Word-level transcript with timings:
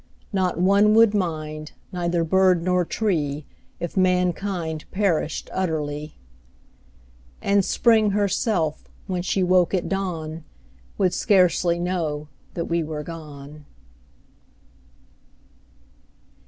Not 0.33 0.59
one 0.59 0.95
would 0.95 1.13
mind, 1.13 1.73
neither 1.91 2.23
bird 2.23 2.63
nor 2.63 2.83
tree 2.85 3.45
If 3.79 3.95
mankind 3.95 4.85
perished 4.89 5.47
utterly; 5.53 6.15
And 7.39 7.63
Spring 7.63 8.09
herself, 8.09 8.89
when 9.05 9.21
she 9.21 9.43
woke 9.43 9.75
at 9.75 9.87
dawn, 9.87 10.43
Would 10.97 11.13
scarcely 11.13 11.77
know 11.77 12.29
that 12.55 12.65
we 12.65 12.81
were 12.81 13.03
gone. 13.03 13.65